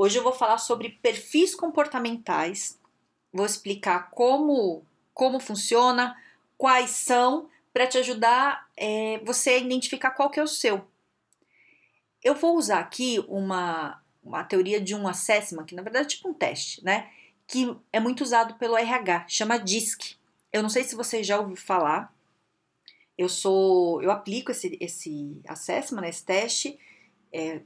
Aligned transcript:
Hoje 0.00 0.16
eu 0.16 0.22
vou 0.22 0.32
falar 0.32 0.58
sobre 0.58 0.90
perfis 0.90 1.56
comportamentais, 1.56 2.78
vou 3.32 3.44
explicar 3.44 4.12
como, 4.12 4.86
como 5.12 5.40
funciona, 5.40 6.16
quais 6.56 6.90
são, 6.90 7.50
para 7.72 7.84
te 7.84 7.98
ajudar 7.98 8.70
é, 8.76 9.18
você 9.24 9.50
a 9.50 9.58
identificar 9.58 10.12
qual 10.12 10.30
que 10.30 10.38
é 10.38 10.42
o 10.42 10.46
seu. 10.46 10.86
Eu 12.22 12.36
vou 12.36 12.56
usar 12.56 12.78
aqui 12.78 13.18
uma, 13.26 14.00
uma 14.22 14.44
teoria 14.44 14.80
de 14.80 14.94
um 14.94 15.08
assessment, 15.08 15.64
que 15.64 15.74
na 15.74 15.82
verdade 15.82 16.04
é 16.04 16.08
tipo 16.10 16.28
um 16.28 16.34
teste, 16.34 16.80
né? 16.84 17.10
Que 17.44 17.76
é 17.92 17.98
muito 17.98 18.22
usado 18.22 18.54
pelo 18.54 18.76
RH, 18.76 19.26
chama 19.26 19.58
DISC. 19.58 20.16
Eu 20.52 20.62
não 20.62 20.70
sei 20.70 20.84
se 20.84 20.94
você 20.94 21.24
já 21.24 21.40
ouviu 21.40 21.56
falar. 21.56 22.14
Eu 23.18 23.28
sou, 23.28 24.00
eu 24.00 24.12
aplico 24.12 24.52
esse, 24.52 24.78
esse 24.80 25.40
assessment, 25.48 26.06
esse 26.06 26.24
teste, 26.24 26.78
é, 27.32 27.62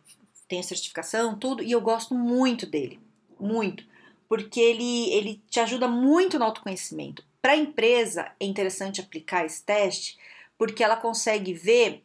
tem 0.53 0.61
a 0.61 0.63
certificação, 0.63 1.39
tudo, 1.39 1.63
e 1.63 1.73
eu 1.73 1.81
gosto 1.81 2.15
muito 2.15 2.67
dele, 2.67 3.01
muito, 3.41 3.87
porque 4.29 4.61
ele, 4.61 5.11
ele 5.11 5.43
te 5.49 5.61
ajuda 5.61 5.89
muito 5.89 6.39
no 6.39 6.45
autoconhecimento. 6.45 7.25
Para 7.41 7.53
a 7.53 7.57
empresa 7.57 8.31
é 8.39 8.45
interessante 8.45 9.01
aplicar 9.01 9.47
esse 9.47 9.65
teste, 9.65 10.19
porque 10.59 10.85
ela 10.85 10.95
consegue 10.95 11.55
ver 11.55 12.05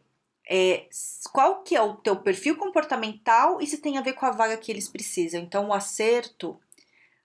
é, 0.50 0.88
qual 1.34 1.62
que 1.62 1.76
é 1.76 1.82
o 1.82 1.96
teu 1.96 2.16
perfil 2.16 2.56
comportamental 2.56 3.62
e 3.62 3.68
se 3.68 3.80
tem 3.80 3.98
a 3.98 4.02
ver 4.02 4.14
com 4.14 4.26
a 4.26 4.32
vaga 4.32 4.56
que 4.56 4.72
eles 4.72 4.88
precisam. 4.88 5.42
Então, 5.42 5.68
o 5.68 5.74
acerto, 5.74 6.58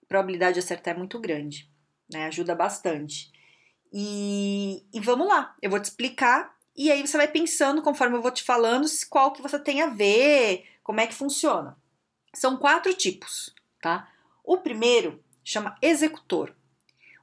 a 0.03 0.07
probabilidade 0.07 0.55
de 0.55 0.59
acertar 0.59 0.97
é 0.97 0.99
muito 0.99 1.21
grande, 1.21 1.71
né? 2.13 2.27
Ajuda 2.27 2.53
bastante. 2.53 3.31
E, 3.93 4.85
e 4.93 4.99
vamos 4.99 5.29
lá, 5.29 5.55
eu 5.63 5.71
vou 5.71 5.79
te 5.79 5.85
explicar 5.85 6.53
e 6.77 6.91
aí 6.91 7.07
você 7.07 7.17
vai 7.17 7.29
pensando, 7.29 7.81
conforme 7.81 8.17
eu 8.17 8.23
vou 8.23 8.33
te 8.33 8.43
falando, 8.43 8.89
qual 9.09 9.33
que 9.33 9.41
você 9.41 9.59
tem 9.59 9.83
a 9.83 9.87
ver, 9.87 10.65
como 10.83 11.01
é 11.01 11.07
que 11.07 11.15
funciona? 11.15 11.77
São 12.35 12.57
quatro 12.57 12.95
tipos, 12.95 13.55
tá? 13.81 14.09
O 14.45 14.59
primeiro 14.59 15.23
chama 15.45 15.77
executor. 15.81 16.55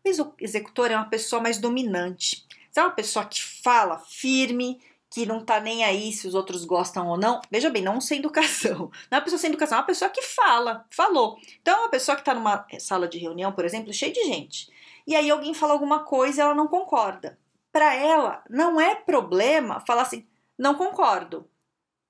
O 0.05 0.33
executor 0.39 0.91
é 0.91 0.95
uma 0.95 1.09
pessoa 1.09 1.41
mais 1.41 1.57
dominante. 1.57 2.47
É 2.75 2.81
uma 2.81 2.91
pessoa 2.91 3.25
que 3.25 3.43
fala 3.43 3.99
firme, 3.99 4.81
que 5.11 5.25
não 5.25 5.43
tá 5.43 5.59
nem 5.59 5.83
aí 5.83 6.13
se 6.13 6.27
os 6.27 6.35
outros 6.35 6.63
gostam 6.63 7.07
ou 7.07 7.17
não. 7.17 7.41
Veja 7.51 7.69
bem, 7.69 7.81
não 7.81 7.99
sem 7.99 8.19
educação. 8.19 8.89
Não 9.11 9.15
é 9.15 9.15
uma 9.17 9.21
pessoa 9.21 9.39
sem 9.39 9.49
educação, 9.49 9.77
é 9.77 9.81
uma 9.81 9.87
pessoa 9.87 10.09
que 10.09 10.21
fala, 10.21 10.85
falou. 10.89 11.37
Então, 11.61 11.75
é 11.75 11.79
uma 11.81 11.89
pessoa 11.89 12.15
que 12.15 12.23
tá 12.23 12.33
numa 12.33 12.65
sala 12.79 13.07
de 13.07 13.17
reunião, 13.17 13.51
por 13.51 13.65
exemplo, 13.65 13.91
cheia 13.91 14.13
de 14.13 14.23
gente. 14.23 14.71
E 15.05 15.15
aí 15.15 15.29
alguém 15.29 15.53
fala 15.53 15.73
alguma 15.73 16.03
coisa 16.03 16.39
e 16.39 16.43
ela 16.43 16.55
não 16.55 16.67
concorda. 16.67 17.37
Para 17.71 17.93
ela, 17.95 18.43
não 18.49 18.79
é 18.79 18.95
problema 18.95 19.83
falar 19.85 20.03
assim, 20.03 20.25
não 20.57 20.75
concordo. 20.75 21.49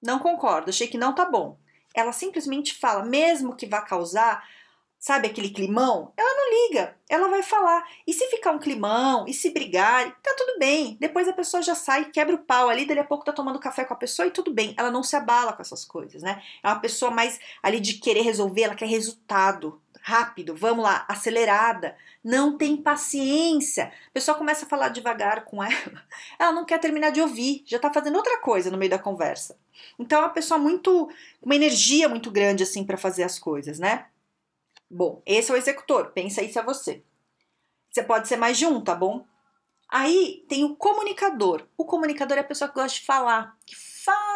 Não 0.02 0.20
concordo, 0.20 0.70
achei 0.70 0.88
que 0.88 0.98
não 0.98 1.14
tá 1.14 1.26
bom. 1.26 1.58
Ela 1.94 2.12
simplesmente 2.12 2.74
fala, 2.74 3.04
mesmo 3.04 3.56
que 3.56 3.66
vá 3.66 3.82
causar, 3.82 4.48
sabe 5.00 5.28
aquele 5.28 5.50
climão? 5.50 6.14
Ela 6.16 6.36
não 6.36 6.68
liga, 6.68 6.96
ela 7.10 7.28
vai 7.28 7.42
falar. 7.42 7.84
E 8.06 8.14
se 8.14 8.28
ficar 8.28 8.52
um 8.52 8.60
climão, 8.60 9.26
e 9.28 9.34
se 9.34 9.50
brigar, 9.50 10.16
tá 10.22 10.36
tudo 10.38 10.60
bem. 10.60 10.98
Depois 11.00 11.28
a 11.28 11.34
pessoa 11.34 11.64
já 11.64 11.74
sai, 11.74 12.12
quebra 12.12 12.36
o 12.36 12.44
pau 12.44 12.70
ali, 12.70 12.86
dali 12.86 13.00
a 13.00 13.04
pouco 13.04 13.26
tá 13.26 13.32
tomando 13.32 13.60
café 13.60 13.86
com 13.86 13.94
a 13.94 13.98
pessoa 13.98 14.28
e 14.28 14.32
tudo 14.32 14.54
bem. 14.54 14.74
Ela 14.78 14.92
não 14.92 15.04
se 15.04 15.16
abala 15.16 15.54
com 15.54 15.62
essas 15.62 15.86
coisas, 15.86 16.22
né? 16.22 16.42
É 16.64 16.68
uma 16.68 16.80
pessoa 16.80 17.12
mais 17.12 17.40
ali 17.64 17.80
de 17.80 17.96
querer 17.96 18.22
resolver, 18.22 18.64
ela 18.64 18.76
quer 18.76 18.88
resultado 18.88 19.82
rápido, 20.02 20.56
vamos 20.56 20.84
lá, 20.84 21.06
acelerada, 21.08 21.96
não 22.24 22.58
tem 22.58 22.78
paciência. 22.78 23.86
A 24.08 24.12
pessoa 24.14 24.38
começa 24.38 24.66
a 24.66 24.70
falar 24.70 24.90
devagar 24.90 25.46
com 25.46 25.64
ela, 25.64 26.04
ela 26.38 26.52
não 26.52 26.66
quer 26.66 26.80
terminar 26.80 27.12
de 27.12 27.22
ouvir, 27.22 27.64
já 27.66 27.80
tá 27.80 27.92
fazendo 27.92 28.16
outra 28.16 28.40
coisa 28.40 28.72
no 28.72 28.78
meio 28.78 28.92
da 28.92 29.00
conversa. 29.00 29.58
Então 29.98 30.20
é 30.20 30.24
uma 30.24 30.30
pessoa 30.34 30.58
muito, 30.58 31.10
uma 31.42 31.56
energia 31.56 32.10
muito 32.10 32.32
grande 32.32 32.64
assim 32.64 32.84
para 32.84 32.98
fazer 32.98 33.24
as 33.24 33.40
coisas, 33.40 33.80
né? 33.80 34.08
Bom, 34.90 35.22
esse 35.26 35.52
é 35.52 35.54
o 35.54 35.58
executor, 35.58 36.12
pensa 36.12 36.42
isso 36.42 36.60
a 36.60 36.64
você. 36.64 37.04
Você 37.92 38.04
pode 38.04 38.28
ser 38.28 38.38
mais 38.38 38.58
de 38.58 38.66
um, 38.66 38.82
tá 38.82 38.96
bom? 38.96 39.26
Aí 39.88 40.46
tem 40.48 40.64
o 40.64 40.76
comunicador. 40.76 41.68
O 41.76 41.84
comunicador 41.84 42.38
é 42.38 42.42
a 42.42 42.44
pessoa 42.44 42.68
que 42.68 42.76
gosta 42.76 43.00
de 43.00 43.06
falar, 43.06 43.58
que 43.66 43.76
fala, 43.76 44.29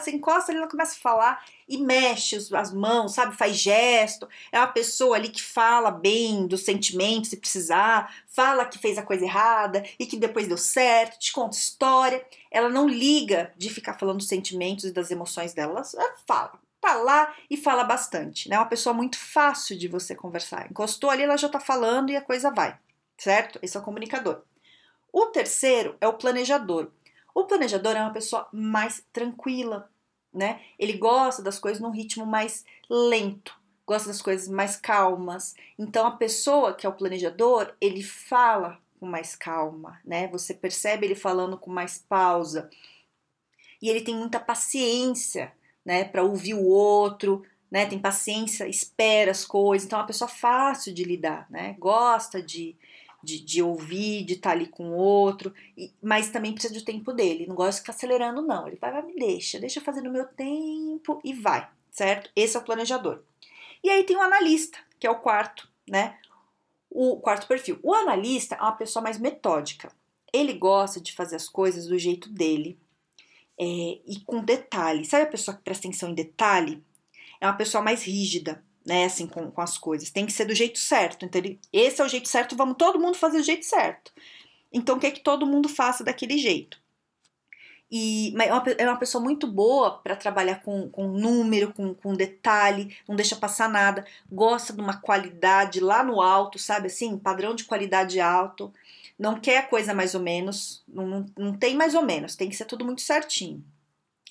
você 0.00 0.10
encosta 0.10 0.50
ali, 0.50 0.58
ela 0.58 0.68
começa 0.68 0.94
a 0.94 1.00
falar 1.00 1.44
e 1.68 1.78
mexe 1.78 2.36
as 2.36 2.72
mãos, 2.72 3.14
sabe? 3.14 3.36
Faz 3.36 3.56
gesto. 3.56 4.28
É 4.52 4.58
uma 4.58 4.66
pessoa 4.66 5.16
ali 5.16 5.28
que 5.28 5.42
fala 5.42 5.90
bem 5.90 6.46
dos 6.46 6.64
sentimentos, 6.64 7.30
se 7.30 7.36
precisar, 7.36 8.14
fala 8.28 8.64
que 8.64 8.78
fez 8.78 8.98
a 8.98 9.02
coisa 9.02 9.24
errada 9.24 9.84
e 9.98 10.06
que 10.06 10.16
depois 10.16 10.48
deu 10.48 10.58
certo, 10.58 11.18
te 11.18 11.32
conta 11.32 11.56
história. 11.56 12.24
Ela 12.50 12.68
não 12.68 12.88
liga 12.88 13.52
de 13.56 13.70
ficar 13.70 13.94
falando 13.94 14.18
dos 14.18 14.28
sentimentos 14.28 14.84
e 14.84 14.92
das 14.92 15.10
emoções 15.10 15.54
dela, 15.54 15.82
ela 15.94 16.14
fala. 16.26 16.52
Tá 16.80 16.96
lá 16.96 17.34
e 17.48 17.56
fala 17.56 17.82
bastante, 17.82 18.48
né? 18.48 18.56
É 18.56 18.58
uma 18.58 18.66
pessoa 18.66 18.92
muito 18.92 19.18
fácil 19.18 19.78
de 19.78 19.88
você 19.88 20.14
conversar. 20.14 20.70
Encostou 20.70 21.08
ali, 21.08 21.22
ela 21.22 21.38
já 21.38 21.48
tá 21.48 21.58
falando 21.58 22.10
e 22.10 22.16
a 22.16 22.20
coisa 22.20 22.50
vai, 22.50 22.78
certo? 23.16 23.58
Esse 23.62 23.76
é 23.76 23.80
o 23.80 23.82
comunicador. 23.82 24.42
O 25.10 25.26
terceiro 25.26 25.96
é 26.00 26.06
o 26.06 26.12
planejador. 26.12 26.90
O 27.34 27.44
planejador 27.44 27.96
é 27.96 28.00
uma 28.00 28.12
pessoa 28.12 28.48
mais 28.52 29.04
tranquila, 29.12 29.90
né? 30.32 30.60
Ele 30.78 30.92
gosta 30.92 31.42
das 31.42 31.58
coisas 31.58 31.82
num 31.82 31.90
ritmo 31.90 32.24
mais 32.24 32.64
lento, 32.88 33.58
gosta 33.84 34.08
das 34.08 34.22
coisas 34.22 34.46
mais 34.48 34.76
calmas. 34.76 35.54
Então 35.76 36.06
a 36.06 36.12
pessoa 36.12 36.72
que 36.72 36.86
é 36.86 36.88
o 36.88 36.94
planejador, 36.94 37.74
ele 37.80 38.02
fala 38.02 38.78
com 39.00 39.06
mais 39.06 39.34
calma, 39.34 40.00
né? 40.04 40.28
Você 40.28 40.54
percebe 40.54 41.06
ele 41.06 41.16
falando 41.16 41.58
com 41.58 41.70
mais 41.70 41.98
pausa. 41.98 42.70
E 43.82 43.88
ele 43.88 44.00
tem 44.00 44.14
muita 44.14 44.38
paciência, 44.40 45.52
né, 45.84 46.04
para 46.04 46.22
ouvir 46.22 46.54
o 46.54 46.64
outro, 46.64 47.44
né? 47.70 47.84
Tem 47.84 47.98
paciência, 47.98 48.66
espera 48.68 49.32
as 49.32 49.44
coisas. 49.44 49.84
Então 49.84 49.98
é 49.98 50.02
uma 50.02 50.06
pessoa 50.06 50.28
fácil 50.28 50.94
de 50.94 51.04
lidar, 51.04 51.46
né? 51.50 51.74
Gosta 51.78 52.40
de 52.40 52.76
de, 53.24 53.40
de 53.40 53.62
ouvir, 53.62 54.24
de 54.24 54.34
estar 54.34 54.50
tá 54.50 54.56
ali 54.56 54.66
com 54.66 54.90
o 54.90 54.96
outro, 54.96 55.52
e, 55.76 55.92
mas 56.02 56.30
também 56.30 56.52
precisa 56.52 56.74
do 56.74 56.84
tempo 56.84 57.12
dele. 57.12 57.46
Não 57.46 57.54
gosta 57.54 57.72
de 57.72 57.78
ficar 57.80 57.92
acelerando, 57.92 58.42
não. 58.42 58.68
Ele 58.68 58.76
vai, 58.76 58.92
vai, 58.92 59.02
me 59.02 59.14
deixa, 59.16 59.58
deixa 59.58 59.80
eu 59.80 59.84
fazer 59.84 60.02
no 60.02 60.12
meu 60.12 60.26
tempo 60.26 61.20
e 61.24 61.32
vai, 61.32 61.68
certo? 61.90 62.30
Esse 62.36 62.56
é 62.56 62.60
o 62.60 62.64
planejador. 62.64 63.22
E 63.82 63.90
aí 63.90 64.04
tem 64.04 64.16
o 64.16 64.22
analista, 64.22 64.78
que 65.00 65.06
é 65.06 65.10
o 65.10 65.20
quarto, 65.20 65.68
né? 65.88 66.18
O 66.90 67.16
quarto 67.16 67.48
perfil. 67.48 67.78
O 67.82 67.94
analista 67.94 68.54
é 68.54 68.60
uma 68.60 68.72
pessoa 68.72 69.02
mais 69.02 69.18
metódica. 69.18 69.90
Ele 70.32 70.52
gosta 70.52 71.00
de 71.00 71.12
fazer 71.12 71.36
as 71.36 71.48
coisas 71.48 71.86
do 71.86 71.98
jeito 71.98 72.28
dele 72.28 72.78
é, 73.58 73.64
e 73.64 74.20
com 74.24 74.44
detalhe. 74.44 75.04
Sabe 75.04 75.24
a 75.24 75.30
pessoa 75.30 75.56
que 75.56 75.62
presta 75.62 75.88
atenção 75.88 76.10
em 76.10 76.14
detalhe? 76.14 76.82
É 77.40 77.46
uma 77.46 77.56
pessoa 77.56 77.82
mais 77.82 78.02
rígida 78.02 78.62
né, 78.84 79.04
assim, 79.06 79.26
com, 79.26 79.50
com 79.50 79.60
as 79.60 79.78
coisas. 79.78 80.10
Tem 80.10 80.26
que 80.26 80.32
ser 80.32 80.44
do 80.44 80.54
jeito 80.54 80.78
certo. 80.78 81.24
Então, 81.24 81.40
ele, 81.40 81.58
esse 81.72 82.00
é 82.00 82.04
o 82.04 82.08
jeito 82.08 82.28
certo, 82.28 82.56
vamos 82.56 82.76
todo 82.76 83.00
mundo 83.00 83.16
fazer 83.16 83.38
do 83.38 83.44
jeito 83.44 83.64
certo. 83.64 84.12
Então, 84.72 84.98
quer 84.98 85.12
que 85.12 85.20
todo 85.20 85.46
mundo 85.46 85.68
faça 85.68 86.04
daquele 86.04 86.36
jeito. 86.36 86.78
E 87.90 88.34
é 88.42 88.52
uma, 88.52 88.64
é 88.78 88.88
uma 88.88 88.98
pessoa 88.98 89.22
muito 89.22 89.46
boa 89.46 89.98
para 89.98 90.16
trabalhar 90.16 90.62
com, 90.62 90.88
com 90.88 91.06
número, 91.06 91.72
com, 91.72 91.94
com 91.94 92.14
detalhe, 92.14 92.96
não 93.06 93.14
deixa 93.14 93.36
passar 93.36 93.68
nada, 93.68 94.04
gosta 94.30 94.72
de 94.72 94.80
uma 94.80 94.96
qualidade 94.96 95.78
lá 95.78 96.02
no 96.02 96.20
alto, 96.20 96.58
sabe 96.58 96.88
assim? 96.88 97.16
Padrão 97.16 97.54
de 97.54 97.64
qualidade 97.64 98.18
alto. 98.18 98.72
Não 99.16 99.38
quer 99.38 99.68
coisa 99.68 99.94
mais 99.94 100.14
ou 100.14 100.20
menos, 100.20 100.82
não, 100.88 101.06
não, 101.06 101.26
não 101.38 101.56
tem 101.56 101.76
mais 101.76 101.94
ou 101.94 102.02
menos, 102.02 102.34
tem 102.34 102.48
que 102.48 102.56
ser 102.56 102.64
tudo 102.64 102.84
muito 102.84 103.00
certinho. 103.00 103.64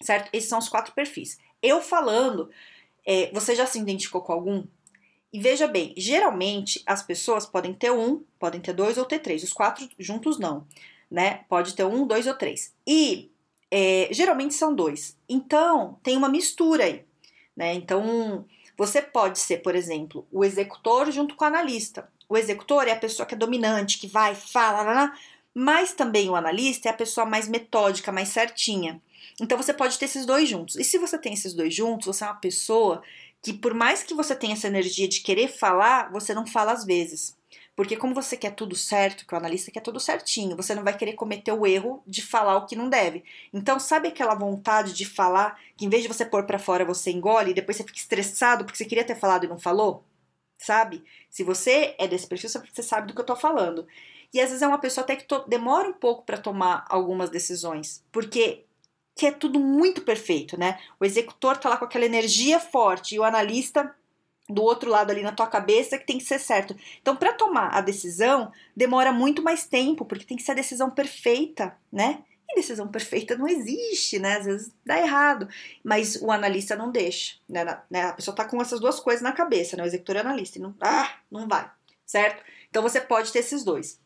Certo? 0.02 0.30
Esses 0.34 0.50
são 0.50 0.60
os 0.60 0.68
quatro 0.68 0.92
perfis. 0.94 1.38
Eu 1.62 1.80
falando 1.82 2.50
é, 3.06 3.32
você 3.34 3.56
já 3.56 3.66
se 3.66 3.80
identificou 3.80 4.22
com 4.22 4.34
algum? 4.34 4.64
E 5.32 5.40
veja 5.40 5.68
bem, 5.68 5.94
geralmente 5.98 6.84
as 6.86 7.02
pessoas 7.02 7.46
podem 7.46 7.74
ter 7.74 7.92
um, 7.92 8.24
podem 8.40 8.62
ter 8.62 8.74
dois 8.74 8.98
ou 8.98 9.06
ter 9.06 9.20
três. 9.20 9.44
Os 9.44 9.52
quatro 9.52 9.90
juntos 9.98 10.38
não, 10.38 10.68
né? 11.10 11.44
Pode 11.50 11.74
ter 11.76 11.84
um, 11.84 12.06
dois 12.06 12.28
ou 12.28 12.36
três. 12.36 12.74
E 12.86 13.32
é, 13.72 14.10
geralmente 14.12 14.54
são 14.54 14.76
dois. 14.76 15.18
Então 15.28 16.00
tem 16.04 16.16
uma 16.16 16.30
mistura 16.30 16.84
aí, 16.84 17.04
né? 17.56 17.74
Então 17.74 18.46
você 18.78 19.02
pode 19.02 19.40
ser, 19.40 19.58
por 19.58 19.76
exemplo, 19.76 20.28
o 20.32 20.46
executor 20.46 21.12
junto 21.12 21.36
com 21.36 21.44
o 21.44 21.48
analista. 21.48 22.08
O 22.30 22.38
executor 22.38 22.88
é 22.88 22.92
a 22.92 23.00
pessoa 23.00 23.26
que 23.26 23.34
é 23.34 23.38
dominante, 23.38 24.00
que 24.00 24.08
vai, 24.08 24.36
fala, 24.36 25.12
mas 25.54 25.94
também 25.94 26.30
o 26.30 26.36
analista 26.36 26.90
é 26.90 26.92
a 26.92 26.96
pessoa 26.96 27.26
mais 27.26 27.48
metódica, 27.48 28.12
mais 28.12 28.30
certinha. 28.30 29.02
Então 29.40 29.58
você 29.58 29.74
pode 29.74 29.98
ter 29.98 30.06
esses 30.06 30.26
dois 30.26 30.48
juntos. 30.48 30.76
E 30.76 30.84
se 30.84 30.98
você 30.98 31.18
tem 31.18 31.34
esses 31.34 31.54
dois 31.54 31.74
juntos, 31.74 32.08
você 32.08 32.24
é 32.24 32.28
uma 32.28 32.36
pessoa 32.36 33.02
que 33.42 33.54
por 33.54 33.74
mais 33.74 34.04
que 34.04 34.14
você 34.14 34.36
tenha 34.36 34.54
essa 34.54 34.68
energia 34.68 35.08
de 35.08 35.20
querer 35.20 35.50
falar, 35.50 36.12
você 36.12 36.34
não 36.34 36.48
fala 36.48 36.72
às 36.72 36.86
vezes. 36.86 37.36
Porque 37.76 37.98
como 37.98 38.14
você 38.14 38.38
quer 38.38 38.52
tudo 38.52 38.76
certo, 38.76 39.26
que 39.26 39.34
o 39.34 39.38
analista 39.38 39.72
quer 39.72 39.82
tudo 39.82 40.00
certinho, 40.00 40.56
você 40.56 40.76
não 40.76 40.84
vai 40.84 40.96
querer 40.96 41.14
cometer 41.14 41.52
o 41.52 41.66
erro 41.66 42.04
de 42.06 42.22
falar 42.22 42.56
o 42.58 42.66
que 42.68 42.76
não 42.76 42.88
deve. 42.88 43.24
Então, 43.52 43.80
sabe 43.80 44.08
aquela 44.08 44.36
vontade 44.36 44.94
de 44.94 45.06
falar, 45.06 45.60
que 45.76 45.86
em 45.86 45.90
vez 45.90 46.04
de 46.04 46.08
você 46.08 46.24
pôr 46.24 46.46
para 46.46 46.60
fora, 46.60 46.86
você 46.86 47.12
engole 47.12 47.52
e 47.52 47.54
depois 47.54 47.78
você 47.78 47.84
fica 47.84 47.98
estressado 47.98 48.64
porque 48.64 48.78
você 48.78 48.86
queria 48.86 49.04
ter 49.04 49.16
falado 49.16 49.46
e 49.46 49.48
não 49.48 49.58
falou? 49.58 50.04
Sabe? 50.58 51.04
Se 51.30 51.44
você 51.44 51.96
é 51.98 52.08
desse 52.08 52.28
perfil, 52.28 52.50
você 52.50 52.84
sabe 52.84 53.08
do 53.08 53.16
que 53.16 53.22
eu 53.22 53.26
tô 53.26 53.36
falando. 53.36 53.88
E 54.32 54.40
às 54.40 54.50
vezes 54.50 54.62
é 54.62 54.68
uma 54.68 54.80
pessoa 54.80 55.04
até 55.04 55.16
que 55.16 55.26
demora 55.48 55.90
um 55.90 55.94
pouco 55.94 56.24
para 56.24 56.38
tomar 56.38 56.86
algumas 56.90 57.30
decisões, 57.30 58.04
porque 58.12 58.66
que 59.16 59.28
é 59.28 59.32
tudo 59.32 59.60
muito 59.60 60.02
perfeito, 60.02 60.58
né? 60.58 60.80
O 61.00 61.06
executor 61.06 61.58
tá 61.58 61.70
lá 61.70 61.78
com 61.78 61.86
aquela 61.86 62.06
energia 62.06 62.60
forte 62.60 63.16
e 63.16 63.20
o 63.20 63.24
analista 63.24 63.94
do 64.50 64.62
outro 64.62 64.90
lado 64.90 65.12
ali 65.12 65.22
na 65.22 65.32
tua 65.32 65.48
cabeça 65.48 65.98
que 65.98 66.06
tem 66.06 66.18
que 66.18 66.26
ser 66.26 66.40
certo. 66.40 66.76
Então, 67.02 67.16
para 67.16 67.34
tomar 67.34 67.70
a 67.70 67.82
decisão, 67.82 68.52
demora 68.76 69.12
muito 69.12 69.42
mais 69.42 69.66
tempo, 69.66 70.06
porque 70.06 70.26
tem 70.26 70.38
que 70.38 70.44
ser 70.44 70.52
a 70.52 70.56
decisão 70.56 70.90
perfeita, 70.90 71.78
né? 71.92 72.24
E 72.50 72.56
decisão 72.56 72.88
perfeita 72.88 73.38
não 73.38 73.48
existe, 73.48 74.20
né? 74.20 74.38
Às 74.38 74.46
vezes 74.46 74.72
dá 74.86 75.00
errado, 75.00 75.48
mas 75.84 76.22
o 76.22 76.30
analista 76.32 76.76
não 76.76 76.92
deixa, 76.92 77.36
né? 77.48 77.64
né? 77.90 78.04
A 78.04 78.14
pessoa 78.14 78.36
tá 78.36 78.46
com 78.46 78.62
essas 78.62 78.80
duas 78.80 79.00
coisas 79.00 79.22
na 79.22 79.32
cabeça, 79.32 79.78
né? 79.78 79.84
O 79.84 79.88
executor 79.88 80.16
e 80.16 80.20
o 80.20 80.22
analista, 80.22 80.58
e 80.58 80.62
não, 80.62 80.76
ah, 80.82 81.16
não 81.32 81.48
vai, 81.48 81.70
certo? 82.06 82.44
Então 82.70 82.82
você 82.82 83.00
pode 83.00 83.32
ter 83.32 83.40
esses 83.40 83.64
dois. 83.64 84.03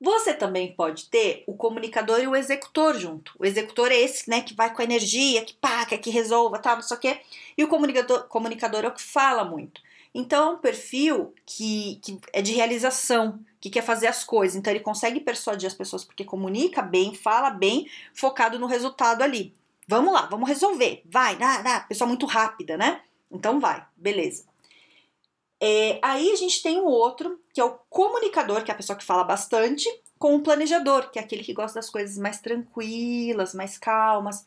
Você 0.00 0.32
também 0.32 0.72
pode 0.72 1.06
ter 1.06 1.42
o 1.46 1.54
comunicador 1.54 2.20
e 2.20 2.28
o 2.28 2.36
executor 2.36 2.96
junto. 2.96 3.32
O 3.38 3.44
executor 3.44 3.90
é 3.90 3.96
esse, 3.96 4.30
né, 4.30 4.40
que 4.40 4.54
vai 4.54 4.72
com 4.72 4.80
a 4.80 4.84
energia, 4.84 5.44
que 5.44 5.56
quer 5.88 5.98
que 5.98 6.10
resolva, 6.10 6.58
tal, 6.58 6.76
não 6.76 6.82
sei 6.82 6.96
o 6.96 7.00
quê. 7.00 7.20
E 7.56 7.64
o 7.64 7.68
comunicador, 7.68 8.28
comunicador 8.28 8.84
é 8.84 8.88
o 8.88 8.94
que 8.94 9.02
fala 9.02 9.44
muito. 9.44 9.80
Então, 10.14 10.50
é 10.50 10.54
um 10.54 10.58
perfil 10.58 11.34
que, 11.44 11.98
que 12.02 12.18
é 12.32 12.40
de 12.40 12.52
realização, 12.52 13.40
que 13.60 13.68
quer 13.68 13.82
fazer 13.82 14.06
as 14.06 14.24
coisas. 14.24 14.56
Então, 14.56 14.72
ele 14.72 14.80
consegue 14.80 15.20
persuadir 15.20 15.66
as 15.66 15.74
pessoas 15.74 16.04
porque 16.04 16.24
comunica 16.24 16.80
bem, 16.80 17.14
fala 17.14 17.50
bem, 17.50 17.88
focado 18.14 18.58
no 18.58 18.66
resultado 18.66 19.22
ali. 19.22 19.54
Vamos 19.86 20.12
lá, 20.12 20.26
vamos 20.26 20.48
resolver. 20.48 21.02
Vai, 21.10 21.36
dá, 21.36 21.60
dá. 21.62 21.80
Pessoa 21.80 22.06
muito 22.06 22.26
rápida, 22.26 22.76
né? 22.76 23.00
Então, 23.30 23.58
vai, 23.58 23.84
beleza. 23.96 24.44
É, 25.60 25.98
aí 26.02 26.30
a 26.30 26.36
gente 26.36 26.62
tem 26.62 26.78
o 26.78 26.86
outro, 26.86 27.40
que 27.52 27.60
é 27.60 27.64
o 27.64 27.78
comunicador, 27.90 28.62
que 28.62 28.70
é 28.70 28.74
a 28.74 28.76
pessoa 28.76 28.96
que 28.96 29.04
fala 29.04 29.24
bastante, 29.24 29.88
com 30.18 30.36
o 30.36 30.40
planejador, 30.42 31.10
que 31.10 31.18
é 31.18 31.22
aquele 31.22 31.44
que 31.44 31.52
gosta 31.52 31.78
das 31.78 31.90
coisas 31.90 32.16
mais 32.16 32.40
tranquilas, 32.40 33.54
mais 33.54 33.78
calmas. 33.78 34.44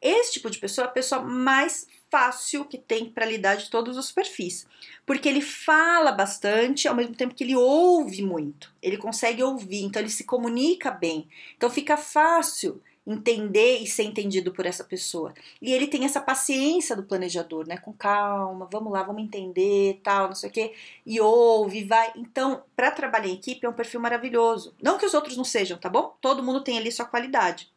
Esse 0.00 0.32
tipo 0.32 0.50
de 0.50 0.58
pessoa 0.58 0.86
é 0.86 0.88
a 0.88 0.92
pessoa 0.92 1.22
mais 1.22 1.86
fácil 2.10 2.64
que 2.64 2.76
tem 2.76 3.08
para 3.08 3.24
lidar 3.24 3.56
de 3.56 3.70
todos 3.70 3.96
os 3.96 4.12
perfis, 4.12 4.66
porque 5.06 5.28
ele 5.28 5.40
fala 5.40 6.12
bastante 6.12 6.86
ao 6.86 6.94
mesmo 6.94 7.14
tempo 7.14 7.34
que 7.34 7.44
ele 7.44 7.56
ouve 7.56 8.22
muito. 8.22 8.72
Ele 8.82 8.96
consegue 8.96 9.42
ouvir, 9.42 9.82
então 9.84 10.02
ele 10.02 10.10
se 10.10 10.24
comunica 10.24 10.90
bem. 10.90 11.28
Então 11.56 11.70
fica 11.70 11.96
fácil 11.96 12.82
entender 13.06 13.78
e 13.78 13.86
ser 13.86 14.04
entendido 14.04 14.52
por 14.52 14.64
essa 14.64 14.84
pessoa. 14.84 15.34
E 15.60 15.72
ele 15.72 15.88
tem 15.88 16.04
essa 16.04 16.20
paciência 16.20 16.94
do 16.94 17.02
planejador, 17.02 17.66
né? 17.66 17.76
Com 17.76 17.92
calma, 17.92 18.68
vamos 18.70 18.92
lá, 18.92 19.02
vamos 19.02 19.22
entender, 19.22 20.00
tal, 20.02 20.28
não 20.28 20.34
sei 20.34 20.50
o 20.50 20.52
quê, 20.52 20.74
e 21.04 21.20
ouve, 21.20 21.84
vai. 21.84 22.12
Então, 22.16 22.62
para 22.76 22.90
trabalhar 22.90 23.28
em 23.28 23.34
equipe 23.34 23.66
é 23.66 23.68
um 23.68 23.74
perfil 23.74 24.00
maravilhoso. 24.00 24.74
Não 24.80 24.98
que 24.98 25.06
os 25.06 25.14
outros 25.14 25.36
não 25.36 25.44
sejam, 25.44 25.78
tá 25.78 25.88
bom? 25.88 26.16
Todo 26.20 26.42
mundo 26.42 26.62
tem 26.62 26.78
ali 26.78 26.92
sua 26.92 27.06
qualidade. 27.06 27.70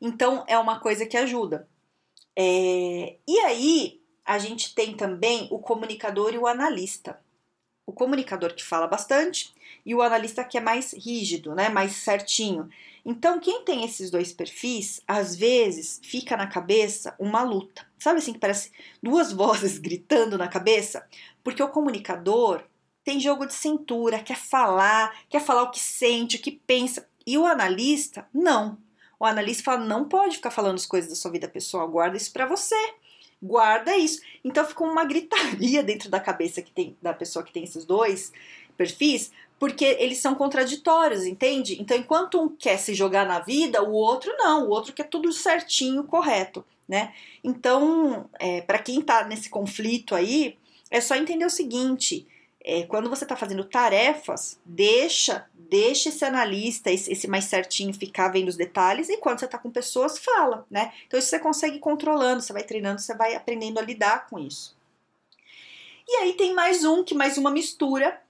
Então, 0.00 0.44
é 0.46 0.58
uma 0.58 0.80
coisa 0.80 1.06
que 1.06 1.16
ajuda. 1.16 1.68
É... 2.36 3.16
E 3.26 3.38
aí, 3.40 4.00
a 4.24 4.38
gente 4.38 4.74
tem 4.74 4.94
também 4.94 5.48
o 5.50 5.58
comunicador 5.58 6.34
e 6.34 6.38
o 6.38 6.46
analista. 6.46 7.20
O 7.86 7.92
comunicador 7.92 8.54
que 8.54 8.62
fala 8.62 8.86
bastante 8.86 9.52
e 9.84 9.94
o 9.94 10.02
analista 10.02 10.44
que 10.44 10.58
é 10.58 10.60
mais 10.60 10.92
rígido, 10.92 11.54
né? 11.54 11.68
Mais 11.68 11.92
certinho. 11.92 12.68
Então, 13.04 13.40
quem 13.40 13.64
tem 13.64 13.84
esses 13.84 14.10
dois 14.10 14.32
perfis, 14.32 15.00
às 15.06 15.34
vezes 15.34 16.00
fica 16.02 16.36
na 16.36 16.46
cabeça 16.46 17.14
uma 17.18 17.42
luta. 17.42 17.86
Sabe 17.98 18.18
assim 18.18 18.32
que 18.32 18.38
parece 18.38 18.70
duas 19.02 19.32
vozes 19.32 19.78
gritando 19.78 20.36
na 20.36 20.48
cabeça? 20.48 21.06
Porque 21.42 21.62
o 21.62 21.68
comunicador 21.68 22.62
tem 23.02 23.18
jogo 23.18 23.46
de 23.46 23.54
cintura, 23.54 24.22
quer 24.22 24.36
falar, 24.36 25.14
quer 25.28 25.40
falar 25.40 25.62
o 25.62 25.70
que 25.70 25.80
sente, 25.80 26.36
o 26.36 26.40
que 26.40 26.52
pensa. 26.52 27.08
E 27.26 27.38
o 27.38 27.46
analista, 27.46 28.28
não. 28.32 28.78
O 29.18 29.24
analista 29.24 29.64
fala: 29.64 29.84
não 29.84 30.08
pode 30.08 30.36
ficar 30.36 30.50
falando 30.50 30.76
as 30.76 30.86
coisas 30.86 31.10
da 31.10 31.16
sua 31.16 31.30
vida 31.30 31.48
pessoal, 31.48 31.88
guarda 31.88 32.16
isso 32.16 32.32
para 32.32 32.46
você. 32.46 32.76
Guarda 33.42 33.96
isso. 33.96 34.20
Então 34.44 34.66
fica 34.66 34.84
uma 34.84 35.04
gritaria 35.04 35.82
dentro 35.82 36.10
da 36.10 36.20
cabeça 36.20 36.60
que 36.60 36.70
tem 36.70 36.96
da 37.00 37.14
pessoa 37.14 37.44
que 37.44 37.52
tem 37.52 37.64
esses 37.64 37.84
dois 37.84 38.32
perfis, 38.76 39.30
porque 39.58 39.84
eles 39.84 40.18
são 40.18 40.34
contraditórios, 40.34 41.26
entende? 41.26 41.76
Então, 41.80 41.94
enquanto 41.94 42.40
um 42.40 42.48
quer 42.48 42.78
se 42.78 42.94
jogar 42.94 43.26
na 43.26 43.40
vida, 43.40 43.82
o 43.82 43.92
outro 43.92 44.34
não, 44.38 44.66
o 44.66 44.70
outro 44.70 44.94
quer 44.94 45.04
tudo 45.04 45.30
certinho, 45.34 46.04
correto, 46.04 46.64
né? 46.88 47.12
Então, 47.44 48.28
é, 48.38 48.62
para 48.62 48.78
quem 48.78 49.02
tá 49.02 49.22
nesse 49.24 49.50
conflito 49.50 50.14
aí, 50.14 50.56
é 50.90 50.98
só 50.98 51.14
entender 51.14 51.44
o 51.44 51.50
seguinte: 51.50 52.26
é, 52.62 52.82
quando 52.84 53.08
você 53.08 53.24
está 53.24 53.36
fazendo 53.36 53.64
tarefas, 53.64 54.60
deixa, 54.64 55.46
deixa 55.54 56.10
esse 56.10 56.24
analista, 56.24 56.90
esse, 56.90 57.10
esse, 57.10 57.26
mais 57.26 57.46
certinho, 57.46 57.94
ficar 57.94 58.28
vendo 58.28 58.48
os 58.48 58.56
detalhes, 58.56 59.08
e 59.08 59.16
quando 59.16 59.38
você 59.38 59.46
está 59.46 59.58
com 59.58 59.70
pessoas, 59.70 60.18
fala, 60.18 60.66
né? 60.70 60.92
Então, 61.06 61.18
isso 61.18 61.28
você 61.28 61.38
consegue 61.38 61.78
controlando, 61.78 62.42
você 62.42 62.52
vai 62.52 62.62
treinando, 62.62 63.00
você 63.00 63.14
vai 63.14 63.34
aprendendo 63.34 63.78
a 63.78 63.82
lidar 63.82 64.26
com 64.28 64.38
isso. 64.38 64.76
E 66.06 66.16
aí 66.16 66.34
tem 66.34 66.52
mais 66.52 66.84
um, 66.84 67.02
que 67.02 67.14
mais 67.14 67.38
uma 67.38 67.50
mistura, 67.50 68.20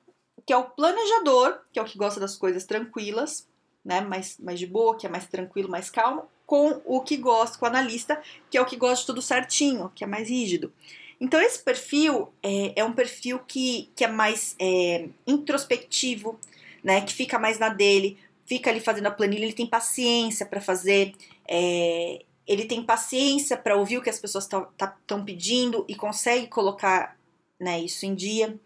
que 0.47 0.53
é 0.53 0.57
o 0.57 0.65
planejador, 0.65 1.61
que 1.73 1.79
é 1.79 1.83
o 1.83 1.87
que 1.87 1.99
gosta 1.99 2.21
das 2.21 2.37
coisas 2.37 2.65
tranquilas, 2.65 3.49
né, 3.85 4.01
mais, 4.01 4.39
mais 4.39 4.59
de 4.59 4.67
boa, 4.67 4.97
que 4.97 5.07
é 5.07 5.11
mais 5.11 5.27
tranquilo, 5.27 5.69
mais 5.69 5.91
calmo, 5.91 6.25
com 6.47 6.83
o 6.85 7.01
que 7.01 7.17
gosta, 7.17 7.59
com 7.59 7.65
o 7.65 7.69
analista, 7.69 8.21
que 8.51 8.59
é 8.59 8.61
o 8.61 8.67
que 8.67 8.77
gosta 8.77 9.01
de 9.01 9.07
tudo 9.07 9.23
certinho, 9.23 9.91
que 9.95 10.05
é 10.05 10.07
mais 10.07 10.29
rígido. 10.29 10.73
Então, 11.21 11.41
esse 11.41 11.59
perfil 11.59 12.33
é, 12.43 12.81
é 12.81 12.85
um 12.85 12.93
perfil 12.93 13.41
que, 13.41 13.91
que 13.95 14.05
é 14.05 14.09
mais 14.09 14.57
é, 14.59 15.09
introspectivo, 15.27 16.39
né, 16.83 17.03
que 17.03 17.13
fica 17.13 17.39
mais 17.39 17.59
na 17.59 17.69
dele, 17.69 18.19
fica 18.47 18.71
ali 18.71 18.81
fazendo 18.81 19.07
a 19.07 19.11
planilha, 19.11 19.45
ele 19.45 19.53
tem 19.53 19.67
paciência 19.67 20.47
para 20.47 20.61
fazer, 20.61 21.15
é, 21.47 22.25
ele 22.47 22.65
tem 22.65 22.83
paciência 22.83 23.57
para 23.57 23.77
ouvir 23.77 23.99
o 23.99 24.03
que 24.03 24.11
as 24.11 24.19
pessoas 24.19 24.45
estão 24.45 24.67
tá, 24.77 24.97
pedindo 25.25 25.85
e 25.87 25.95
consegue 25.95 26.49
colocar 26.49 27.17
né, 27.61 27.79
isso 27.79 28.07
em 28.07 28.15
dia. 28.15 28.59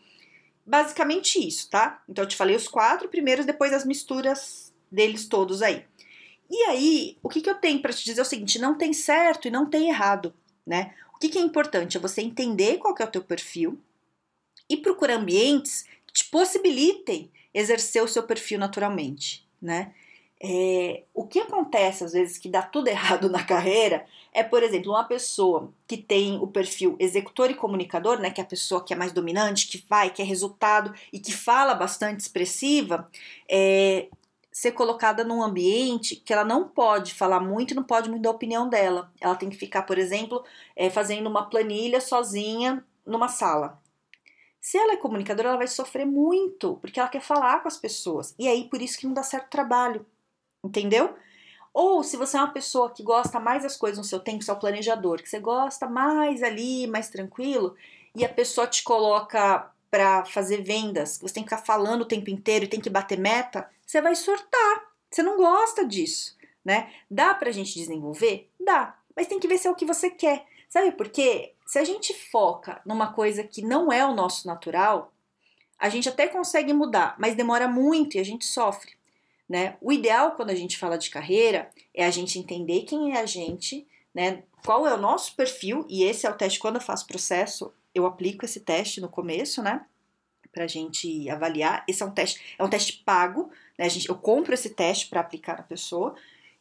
Basicamente 0.64 1.46
isso, 1.46 1.68
tá? 1.68 2.02
Então 2.08 2.25
eu 2.25 2.28
te 2.28 2.37
falei 2.37 2.56
os 2.56 2.68
quatro 2.68 3.08
primeiros, 3.08 3.44
depois 3.44 3.73
as 3.73 3.84
misturas 3.84 4.73
deles 4.90 5.26
todos 5.26 5.61
aí. 5.61 5.84
E 6.50 6.62
aí, 6.64 7.18
o 7.23 7.28
que, 7.28 7.42
que 7.42 7.50
eu 7.50 7.56
tenho 7.56 7.82
para 7.82 7.92
te 7.92 8.04
dizer 8.04 8.20
é 8.20 8.23
o 8.23 8.26
seguinte: 8.26 8.58
não 8.58 8.78
tem 8.78 8.92
certo 8.92 9.49
e 9.49 9.50
não 9.50 9.66
tem 9.68 9.88
errado, 9.88 10.32
né? 10.66 10.94
O 11.14 11.18
que, 11.18 11.28
que 11.28 11.38
é 11.38 11.40
importante 11.40 11.97
é 11.97 12.00
você 12.00 12.21
entender 12.21 12.78
qual 12.78 12.94
é 12.99 13.04
o 13.04 13.11
teu 13.11 13.23
perfil 13.23 13.78
e 14.68 14.76
procurar 14.76 15.14
ambientes 15.14 15.85
que 16.06 16.12
te 16.12 16.25
possibilitem 16.25 17.30
exercer 17.52 18.02
o 18.02 18.09
seu 18.09 18.25
perfil 18.25 18.59
naturalmente, 18.59 19.47
né? 19.61 19.92
É, 20.42 21.04
o 21.14 21.26
que 21.26 21.38
acontece 21.38 22.04
às 22.04 22.12
vezes 22.12 22.37
que 22.37 22.49
dá 22.49 22.61
tudo 22.61 22.88
errado 22.88 23.30
na 23.30 23.42
carreira 23.42 24.04
é, 24.35 24.42
por 24.42 24.64
exemplo, 24.64 24.90
uma 24.90 25.04
pessoa 25.04 25.73
que 25.87 25.97
tem 25.97 26.37
o 26.38 26.47
perfil 26.49 26.97
executor 26.99 27.50
e 27.50 27.54
comunicador, 27.54 28.18
né, 28.18 28.30
que 28.30 28.40
é 28.40 28.44
a 28.44 28.47
pessoa 28.47 28.85
que 28.85 28.92
é 28.92 28.97
mais 28.97 29.12
dominante, 29.12 29.68
que 29.68 29.83
vai, 29.88 30.11
que 30.11 30.21
é 30.21 30.25
resultado 30.25 30.92
e 31.12 31.21
que 31.21 31.33
fala 31.33 31.73
bastante 31.73 32.21
expressiva, 32.21 33.09
é, 33.49 34.09
ser 34.54 34.70
colocada 34.73 35.25
num 35.25 35.42
ambiente 35.42 36.14
que 36.14 36.32
ela 36.32 36.44
não 36.44 36.68
pode 36.68 37.12
falar 37.12 37.40
muito 37.40 37.75
não 37.75 37.82
pode 37.82 38.08
muito 38.08 38.23
da 38.23 38.30
opinião 38.30 38.68
dela. 38.68 39.12
Ela 39.20 39.34
tem 39.34 39.50
que 39.50 39.56
ficar, 39.56 39.82
por 39.82 39.99
exemplo, 39.99 40.44
é, 40.76 40.88
fazendo 40.88 41.28
uma 41.28 41.50
planilha 41.50 42.00
sozinha 42.00 42.84
numa 43.04 43.26
sala. 43.26 43.82
Se 44.61 44.78
ela 44.78 44.92
é 44.92 44.96
comunicadora, 44.96 45.49
ela 45.49 45.58
vai 45.58 45.66
sofrer 45.66 46.06
muito, 46.06 46.76
porque 46.76 47.00
ela 47.00 47.08
quer 47.08 47.20
falar 47.20 47.61
com 47.61 47.68
as 47.68 47.76
pessoas. 47.76 48.34
E 48.38 48.49
aí, 48.49 48.68
por 48.70 48.80
isso 48.80 48.96
que 48.96 49.06
não 49.06 49.12
dá 49.12 49.23
certo 49.23 49.50
trabalho 49.50 50.06
entendeu? 50.64 51.14
Ou 51.73 52.02
se 52.02 52.16
você 52.16 52.37
é 52.37 52.40
uma 52.40 52.52
pessoa 52.52 52.90
que 52.90 53.02
gosta 53.02 53.38
mais 53.38 53.62
das 53.62 53.76
coisas 53.76 53.99
no 53.99 54.04
seu 54.04 54.20
tempo, 54.20 54.42
você 54.42 54.50
é 54.50 54.54
o 54.54 54.58
planejador, 54.58 55.23
que 55.23 55.28
você 55.28 55.40
gosta 55.40 55.87
mais 55.88 56.42
ali, 56.42 56.87
mais 56.87 57.08
tranquilo, 57.08 57.76
e 58.14 58.25
a 58.25 58.28
pessoa 58.28 58.66
te 58.66 58.82
coloca 58.82 59.70
para 59.94 60.24
fazer 60.24 60.60
vendas, 60.60 61.20
você 61.22 61.34
tem 61.34 61.44
que 61.44 61.50
ficar 61.50 61.64
falando 61.64 62.02
o 62.02 62.04
tempo 62.04 62.28
inteiro 62.28 62.64
e 62.64 62.68
tem 62.68 62.80
que 62.80 62.90
bater 62.90 63.16
meta, 63.16 63.70
você 63.86 64.02
vai 64.02 64.16
surtar. 64.16 64.92
Você 65.08 65.22
não 65.22 65.36
gosta 65.36 65.86
disso, 65.86 66.36
né? 66.64 66.92
Dá 67.08 67.32
pra 67.32 67.52
gente 67.52 67.78
desenvolver? 67.78 68.50
Dá, 68.58 68.98
mas 69.14 69.28
tem 69.28 69.38
que 69.38 69.46
ver 69.46 69.56
se 69.56 69.68
é 69.68 69.70
o 69.70 69.74
que 69.76 69.84
você 69.84 70.10
quer. 70.10 70.46
Sabe 70.68 70.90
por 70.90 71.08
quê? 71.10 71.52
Se 71.64 71.78
a 71.78 71.84
gente 71.84 72.12
foca 72.12 72.82
numa 72.84 73.12
coisa 73.12 73.44
que 73.44 73.62
não 73.62 73.92
é 73.92 74.04
o 74.04 74.12
nosso 74.12 74.48
natural, 74.48 75.12
a 75.78 75.88
gente 75.88 76.08
até 76.08 76.26
consegue 76.26 76.72
mudar, 76.72 77.14
mas 77.16 77.36
demora 77.36 77.68
muito 77.68 78.16
e 78.16 78.18
a 78.18 78.24
gente 78.24 78.44
sofre. 78.44 78.94
Né? 79.48 79.76
O 79.80 79.92
ideal 79.92 80.32
quando 80.32 80.50
a 80.50 80.56
gente 80.56 80.76
fala 80.76 80.98
de 80.98 81.08
carreira 81.08 81.70
é 81.94 82.04
a 82.04 82.10
gente 82.10 82.36
entender 82.36 82.82
quem 82.82 83.14
é 83.14 83.20
a 83.20 83.26
gente, 83.26 83.86
né? 84.12 84.42
qual 84.66 84.88
é 84.88 84.92
o 84.92 85.00
nosso 85.00 85.36
perfil, 85.36 85.86
e 85.88 86.02
esse 86.02 86.26
é 86.26 86.30
o 86.30 86.34
teste 86.34 86.58
quando 86.58 86.76
eu 86.76 86.80
faço 86.80 87.06
processo, 87.06 87.72
eu 87.94 88.06
aplico 88.06 88.44
esse 88.44 88.60
teste 88.60 89.00
no 89.00 89.08
começo, 89.08 89.62
né? 89.62 89.84
Pra 90.52 90.66
gente 90.66 91.28
avaliar. 91.30 91.84
Esse 91.88 92.02
é 92.02 92.06
um 92.06 92.10
teste, 92.10 92.40
é 92.58 92.64
um 92.64 92.68
teste 92.68 93.02
pago, 93.04 93.50
né? 93.78 93.88
Gente, 93.88 94.08
eu 94.08 94.16
compro 94.16 94.54
esse 94.54 94.70
teste 94.70 95.08
para 95.08 95.20
aplicar 95.20 95.56
na 95.56 95.62
pessoa. 95.62 96.14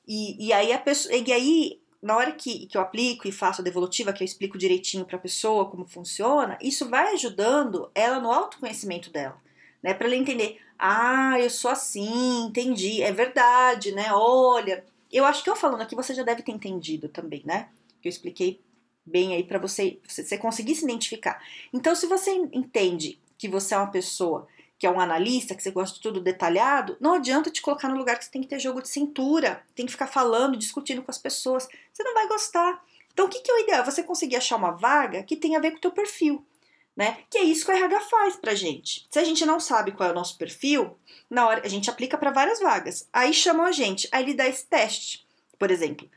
E, 0.07 0.47
e 0.47 0.53
aí 0.53 0.71
a 0.71 0.79
pessoa. 0.79 1.15
E 1.15 1.31
aí, 1.31 1.79
na 2.01 2.17
hora 2.17 2.31
que, 2.31 2.67
que 2.67 2.77
eu 2.77 2.81
aplico 2.81 3.27
e 3.27 3.31
faço 3.31 3.61
a 3.61 3.63
devolutiva, 3.63 4.13
que 4.13 4.23
eu 4.23 4.25
explico 4.25 4.57
direitinho 4.57 5.05
para 5.05 5.17
a 5.17 5.21
pessoa 5.21 5.69
como 5.69 5.85
funciona, 5.85 6.57
isso 6.61 6.89
vai 6.89 7.13
ajudando 7.13 7.89
ela 7.95 8.19
no 8.19 8.31
autoconhecimento 8.31 9.09
dela, 9.09 9.37
né? 9.81 9.93
Para 9.93 10.07
ela 10.07 10.15
entender, 10.15 10.59
ah, 10.77 11.39
eu 11.39 11.49
sou 11.49 11.71
assim, 11.71 12.45
entendi, 12.45 13.01
é 13.01 13.11
verdade, 13.11 13.91
né? 13.93 14.11
Olha, 14.11 14.83
eu 15.11 15.25
acho 15.25 15.43
que 15.43 15.49
eu 15.49 15.55
falando 15.55 15.81
aqui 15.81 15.95
você 15.95 16.13
já 16.13 16.23
deve 16.23 16.41
ter 16.41 16.51
entendido 16.51 17.07
também, 17.07 17.43
né? 17.45 17.69
Que 18.01 18.07
eu 18.07 18.09
expliquei 18.09 18.59
bem 19.05 19.33
aí 19.33 19.43
para 19.43 19.59
você, 19.59 19.99
você 20.07 20.37
conseguir 20.37 20.75
se 20.75 20.83
identificar. 20.83 21.41
Então, 21.73 21.95
se 21.95 22.05
você 22.07 22.31
entende 22.31 23.19
que 23.37 23.47
você 23.47 23.73
é 23.73 23.77
uma 23.77 23.91
pessoa 23.91 24.47
que 24.77 24.87
é 24.87 24.91
um 24.91 24.99
analista, 24.99 25.55
que 25.55 25.63
você 25.63 25.71
gosta 25.71 25.95
de 25.95 26.01
tudo 26.01 26.19
detalhado, 26.19 26.97
não 26.99 27.13
adianta 27.13 27.49
te 27.49 27.61
colocar 27.61 27.87
no 27.87 27.97
lugar 27.97 28.17
que 28.17 28.25
você 28.25 28.31
tem 28.31 28.41
que 28.41 28.49
ter 28.49 28.59
jogo 28.59 28.81
de 28.81 28.89
cintura, 28.89 29.63
tem 29.73 29.85
que 29.85 29.91
ficar 29.93 30.07
falando, 30.07 30.57
discutindo 30.57 31.01
com 31.01 31.09
as 31.09 31.17
pessoas. 31.17 31.67
Você 31.93 32.03
não 32.03 32.13
vai 32.13 32.27
gostar. 32.27 32.83
Então, 33.13 33.27
o 33.27 33.29
que, 33.29 33.39
que 33.39 33.49
é 33.49 33.53
o 33.53 33.59
ideal? 33.59 33.85
Você 33.85 34.03
conseguir 34.03 34.35
achar 34.35 34.57
uma 34.57 34.71
vaga 34.71 35.23
que 35.23 35.37
tenha 35.37 35.57
a 35.57 35.61
ver 35.61 35.71
com 35.71 35.77
o 35.77 35.81
teu 35.81 35.91
perfil, 35.91 36.45
né? 36.97 37.19
Que 37.29 37.37
é 37.37 37.43
isso 37.43 37.65
que 37.65 37.71
o 37.71 37.75
RH 37.75 38.01
faz 38.01 38.35
pra 38.35 38.55
gente. 38.55 39.07
Se 39.09 39.19
a 39.19 39.23
gente 39.23 39.45
não 39.45 39.59
sabe 39.59 39.93
qual 39.93 40.09
é 40.09 40.11
o 40.11 40.15
nosso 40.15 40.37
perfil, 40.37 40.97
na 41.29 41.47
hora 41.47 41.61
a 41.63 41.69
gente 41.69 41.89
aplica 41.89 42.17
para 42.17 42.31
várias 42.31 42.59
vagas. 42.59 43.07
Aí 43.13 43.33
chamam 43.33 43.65
a 43.65 43.71
gente, 43.71 44.09
aí 44.11 44.23
ele 44.23 44.33
dá 44.33 44.47
esse 44.47 44.65
teste, 44.65 45.25
por 45.57 45.71
exemplo. 45.71 46.09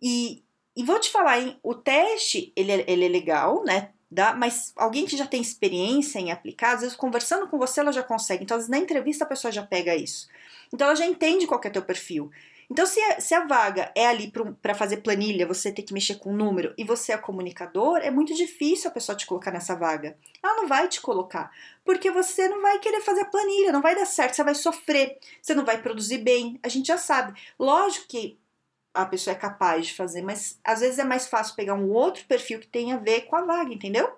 E, 0.00 0.44
e 0.76 0.84
vou 0.84 0.98
te 0.98 1.10
falar, 1.10 1.40
hein? 1.40 1.58
O 1.62 1.74
teste, 1.74 2.52
ele 2.56 2.72
é, 2.72 2.84
ele 2.86 3.04
é 3.04 3.08
legal, 3.08 3.62
né? 3.64 3.90
Dá, 4.10 4.34
mas 4.34 4.72
alguém 4.76 5.06
que 5.06 5.16
já 5.16 5.26
tem 5.26 5.40
experiência 5.40 6.18
em 6.18 6.30
aplicar, 6.30 6.74
às 6.74 6.80
vezes 6.82 6.96
conversando 6.96 7.48
com 7.48 7.58
você 7.58 7.80
ela 7.80 7.92
já 7.92 8.02
consegue. 8.02 8.44
Então, 8.44 8.56
às 8.56 8.64
vezes 8.64 8.70
na 8.70 8.78
entrevista 8.78 9.24
a 9.24 9.28
pessoa 9.28 9.50
já 9.50 9.62
pega 9.62 9.94
isso. 9.94 10.28
Então, 10.72 10.86
ela 10.86 10.96
já 10.96 11.06
entende 11.06 11.46
qual 11.46 11.60
é 11.64 11.68
o 11.68 11.72
teu 11.72 11.82
perfil. 11.82 12.30
Então, 12.70 12.86
se 12.86 13.00
se 13.20 13.34
a 13.34 13.46
vaga 13.46 13.92
é 13.94 14.06
ali 14.06 14.32
para 14.62 14.74
fazer 14.74 14.98
planilha, 14.98 15.46
você 15.46 15.70
tem 15.70 15.84
que 15.84 15.92
mexer 15.92 16.14
com 16.14 16.32
número 16.32 16.72
e 16.78 16.84
você 16.84 17.12
é 17.12 17.18
comunicador, 17.18 17.98
é 17.98 18.10
muito 18.10 18.34
difícil 18.34 18.88
a 18.88 18.92
pessoa 18.94 19.14
te 19.14 19.26
colocar 19.26 19.50
nessa 19.50 19.74
vaga. 19.74 20.16
Ela 20.42 20.56
não 20.56 20.66
vai 20.66 20.88
te 20.88 20.98
colocar, 20.98 21.50
porque 21.84 22.10
você 22.10 22.48
não 22.48 22.62
vai 22.62 22.78
querer 22.78 23.02
fazer 23.02 23.20
a 23.20 23.26
planilha, 23.26 23.72
não 23.72 23.82
vai 23.82 23.94
dar 23.94 24.06
certo, 24.06 24.34
você 24.34 24.44
vai 24.44 24.54
sofrer, 24.54 25.18
você 25.40 25.54
não 25.54 25.66
vai 25.66 25.82
produzir 25.82 26.18
bem. 26.18 26.58
A 26.62 26.68
gente 26.68 26.86
já 26.86 26.96
sabe. 26.96 27.38
Lógico 27.58 28.06
que 28.08 28.38
a 28.94 29.06
pessoa 29.06 29.34
é 29.34 29.38
capaz 29.38 29.86
de 29.86 29.94
fazer, 29.94 30.22
mas 30.22 30.58
às 30.62 30.80
vezes 30.80 30.98
é 30.98 31.04
mais 31.04 31.26
fácil 31.26 31.54
pegar 31.54 31.74
um 31.74 31.90
outro 31.92 32.24
perfil 32.26 32.58
que 32.60 32.66
tenha 32.66 32.96
a 32.96 32.98
ver 32.98 33.22
com 33.22 33.36
a 33.36 33.44
vaga, 33.44 33.72
entendeu? 33.72 34.10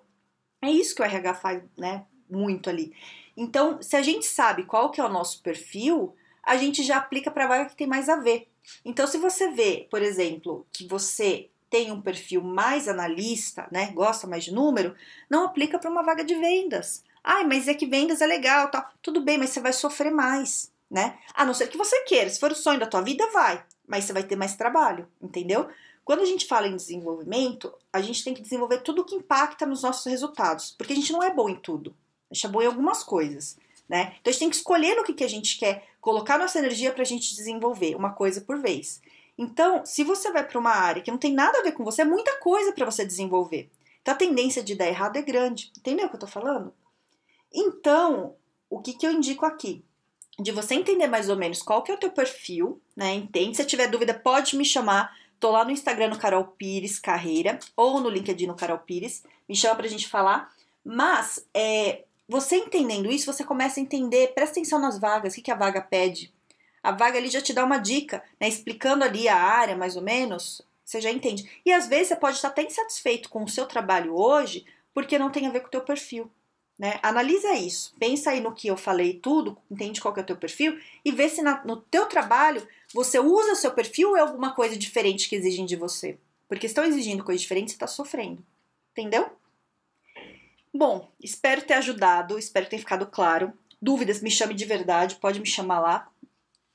É 0.62 0.71
isso 0.71 0.95
que 0.95 1.02
o 1.02 1.04
RH 1.04 1.35
faz, 1.35 1.62
né? 1.76 2.04
Muito 2.28 2.69
ali. 2.69 2.95
Então, 3.37 3.81
se 3.83 3.97
a 3.97 4.02
gente 4.02 4.26
sabe 4.26 4.64
qual 4.64 4.90
que 4.90 5.00
é 5.00 5.04
o 5.04 5.09
nosso 5.09 5.43
perfil, 5.43 6.14
a 6.43 6.57
gente 6.57 6.83
já 6.83 6.97
aplica 6.97 7.31
para 7.31 7.45
a 7.45 7.49
vaga 7.49 7.66
que 7.66 7.76
tem 7.76 7.87
mais 7.87 8.09
a 8.09 8.16
ver. 8.16 8.49
Então, 8.85 9.07
se 9.07 9.19
você 9.19 9.50
vê, 9.50 9.87
por 9.90 10.02
exemplo, 10.02 10.66
que 10.73 10.87
você 10.87 11.50
tem 11.69 11.93
um 11.93 12.00
perfil 12.00 12.43
mais 12.43 12.88
analista, 12.88 13.66
né, 13.71 13.90
gosta 13.93 14.26
mais 14.26 14.45
de 14.45 14.52
número, 14.52 14.95
não 15.28 15.45
aplica 15.45 15.78
para 15.78 15.90
uma 15.90 16.02
vaga 16.02 16.25
de 16.25 16.35
vendas. 16.35 17.04
Ai, 17.23 17.45
mas 17.45 17.69
é 17.69 17.75
que 17.75 17.87
vendas 17.87 18.21
é 18.21 18.26
legal, 18.26 18.71
tal. 18.71 18.88
Tudo 19.02 19.21
bem, 19.21 19.38
mas 19.38 19.50
você 19.50 19.61
vai 19.61 19.73
sofrer 19.73 20.12
mais, 20.12 20.73
né? 20.90 21.19
A 21.35 21.45
não 21.45 21.54
ser 21.54 21.69
que 21.69 21.76
você 21.76 22.02
queira. 22.02 22.31
Se 22.31 22.38
for 22.38 22.52
o 22.52 22.57
sonho 22.57 22.78
da 22.78 22.87
tua 22.87 23.00
vida, 23.00 23.28
vai 23.33 23.64
mas 23.86 24.04
você 24.04 24.12
vai 24.12 24.22
ter 24.22 24.36
mais 24.36 24.56
trabalho, 24.56 25.08
entendeu? 25.20 25.68
Quando 26.04 26.20
a 26.20 26.26
gente 26.26 26.46
fala 26.46 26.68
em 26.68 26.76
desenvolvimento, 26.76 27.72
a 27.92 28.00
gente 28.00 28.22
tem 28.22 28.34
que 28.34 28.42
desenvolver 28.42 28.82
tudo 28.82 29.02
o 29.02 29.04
que 29.04 29.14
impacta 29.14 29.64
nos 29.64 29.82
nossos 29.82 30.04
resultados, 30.04 30.74
porque 30.76 30.92
a 30.92 30.96
gente 30.96 31.12
não 31.12 31.22
é 31.22 31.32
bom 31.32 31.48
em 31.48 31.56
tudo, 31.56 31.94
a 32.30 32.34
gente 32.34 32.46
é 32.46 32.48
bom 32.48 32.60
em 32.62 32.66
algumas 32.66 33.02
coisas, 33.02 33.56
né? 33.88 34.16
Então 34.20 34.30
a 34.30 34.32
gente 34.32 34.40
tem 34.40 34.50
que 34.50 34.56
escolher 34.56 34.94
no 34.96 35.04
que, 35.04 35.14
que 35.14 35.24
a 35.24 35.28
gente 35.28 35.58
quer 35.58 35.86
colocar 36.00 36.38
nossa 36.38 36.58
energia 36.58 36.92
para 36.92 37.02
a 37.02 37.06
gente 37.06 37.34
desenvolver, 37.34 37.96
uma 37.96 38.12
coisa 38.12 38.40
por 38.40 38.58
vez. 38.58 39.00
Então, 39.36 39.84
se 39.84 40.04
você 40.04 40.30
vai 40.30 40.46
para 40.46 40.58
uma 40.58 40.70
área 40.70 41.02
que 41.02 41.10
não 41.10 41.18
tem 41.18 41.32
nada 41.32 41.58
a 41.58 41.62
ver 41.62 41.72
com 41.72 41.84
você, 41.84 42.02
é 42.02 42.04
muita 42.04 42.38
coisa 42.38 42.72
para 42.72 42.84
você 42.84 43.04
desenvolver. 43.04 43.70
Então 44.00 44.12
a 44.12 44.18
tendência 44.18 44.62
de 44.62 44.74
dar 44.74 44.86
errado 44.86 45.16
é 45.16 45.22
grande. 45.22 45.72
Entendeu 45.76 46.06
o 46.06 46.08
que 46.10 46.14
eu 46.14 46.18
estou 46.18 46.28
falando? 46.28 46.74
Então, 47.52 48.36
o 48.68 48.80
que, 48.80 48.92
que 48.92 49.06
eu 49.06 49.10
indico 49.10 49.46
aqui? 49.46 49.82
De 50.38 50.52
você 50.52 50.74
entender 50.74 51.06
mais 51.06 51.28
ou 51.28 51.36
menos 51.36 51.62
qual 51.62 51.82
que 51.82 51.92
é 51.92 51.94
o 51.94 51.98
teu 51.98 52.10
perfil, 52.10 52.80
né? 52.96 53.14
Entende? 53.14 53.56
Se 53.56 53.64
tiver 53.64 53.88
dúvida, 53.88 54.14
pode 54.14 54.56
me 54.56 54.64
chamar. 54.64 55.16
Tô 55.38 55.50
lá 55.50 55.64
no 55.64 55.70
Instagram 55.70 56.08
no 56.08 56.18
Carol 56.18 56.44
Pires 56.44 56.98
Carreira 56.98 57.58
ou 57.76 58.00
no 58.00 58.08
LinkedIn 58.08 58.46
no 58.46 58.54
Carol 58.54 58.78
Pires. 58.78 59.22
Me 59.48 59.54
chama 59.54 59.76
pra 59.76 59.88
gente 59.88 60.08
falar. 60.08 60.52
Mas 60.84 61.46
é, 61.54 62.04
você 62.28 62.56
entendendo 62.56 63.10
isso, 63.10 63.30
você 63.32 63.44
começa 63.44 63.78
a 63.78 63.82
entender, 63.82 64.34
presta 64.34 64.58
atenção 64.58 64.78
nas 64.78 64.98
vagas, 64.98 65.32
o 65.32 65.36
que, 65.36 65.42
que 65.42 65.50
a 65.50 65.56
vaga 65.56 65.80
pede. 65.80 66.32
A 66.82 66.92
vaga 66.92 67.18
ali 67.18 67.30
já 67.30 67.40
te 67.40 67.52
dá 67.52 67.64
uma 67.64 67.78
dica, 67.78 68.22
né? 68.40 68.48
Explicando 68.48 69.04
ali 69.04 69.28
a 69.28 69.36
área, 69.36 69.76
mais 69.76 69.96
ou 69.96 70.02
menos, 70.02 70.60
você 70.84 71.00
já 71.00 71.10
entende. 71.10 71.48
E 71.64 71.72
às 71.72 71.86
vezes 71.86 72.08
você 72.08 72.16
pode 72.16 72.36
estar 72.36 72.48
até 72.48 72.62
insatisfeito 72.62 73.28
com 73.28 73.44
o 73.44 73.48
seu 73.48 73.66
trabalho 73.66 74.14
hoje, 74.14 74.66
porque 74.92 75.18
não 75.18 75.30
tem 75.30 75.46
a 75.46 75.50
ver 75.50 75.60
com 75.60 75.68
o 75.68 75.70
teu 75.70 75.80
perfil. 75.80 76.30
Né? 76.78 76.99
Analisa 77.02 77.54
isso, 77.54 77.95
pensa 78.00 78.31
aí 78.31 78.40
no 78.40 78.52
que 78.52 78.66
eu 78.66 78.76
falei 78.76 79.14
tudo, 79.14 79.57
entende 79.71 80.00
qual 80.00 80.12
que 80.12 80.19
é 80.19 80.23
o 80.25 80.26
teu 80.26 80.37
perfil 80.37 80.76
e 81.04 81.12
vê 81.12 81.28
se 81.28 81.40
na, 81.40 81.64
no 81.64 81.76
teu 81.76 82.07
trabalho 82.07 82.66
você 82.93 83.21
usa 83.21 83.52
o 83.52 83.57
seu 83.57 83.73
perfil 83.73 84.11
ou 84.11 84.16
é 84.16 84.21
alguma 84.21 84.52
coisa 84.54 84.76
diferente 84.76 85.28
que 85.28 85.37
exigem 85.37 85.66
de 85.66 85.76
você. 85.76 86.19
Porque 86.49 86.66
estão 86.66 86.85
exigindo 86.85 87.25
coisa 87.25 87.40
diferente, 87.40 87.71
você 87.71 87.76
está 87.76 87.87
sofrendo. 87.87 88.45
Entendeu? 88.93 89.31
Bom, 90.73 91.09
espero 91.23 91.62
ter 91.62 91.75
ajudado, 91.75 92.38
espero 92.38 92.69
ter 92.69 92.78
ficado 92.78 93.07
claro. 93.07 93.52
Dúvidas, 93.81 94.21
me 94.21 94.31
chame 94.31 94.54
de 94.54 94.64
verdade, 94.64 95.16
pode 95.16 95.38
me 95.38 95.47
chamar 95.47 95.81
lá. 95.81 96.11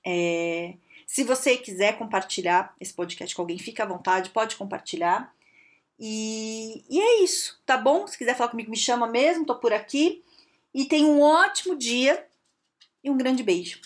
É... 0.06 0.76
Se 1.06 1.24
você 1.24 1.58
quiser 1.58 1.98
compartilhar 1.98 2.74
esse 2.80 2.94
podcast 2.94 3.36
com 3.36 3.42
alguém, 3.42 3.58
fique 3.58 3.82
à 3.82 3.86
vontade, 3.86 4.30
pode 4.30 4.56
compartilhar. 4.56 5.34
E, 6.00 6.86
e 6.90 7.02
é 7.02 7.24
isso, 7.24 7.60
tá 7.66 7.78
bom? 7.78 8.08
Se 8.08 8.18
quiser 8.18 8.36
falar 8.36 8.52
comigo, 8.52 8.72
me 8.72 8.78
chama 8.78 9.06
mesmo, 9.06 9.46
tô 9.46 9.56
por 9.56 9.74
aqui. 9.74 10.24
E 10.74 10.86
tenha 10.86 11.06
um 11.06 11.22
ótimo 11.22 11.76
dia 11.76 12.26
e 13.04 13.10
um 13.10 13.18
grande 13.18 13.44
beijo. 13.44 13.82